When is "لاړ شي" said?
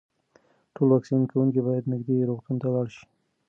2.73-3.05